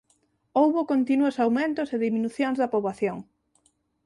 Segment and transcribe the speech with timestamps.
[0.59, 3.17] Houbo continuos aumentos e diminucións da poboación.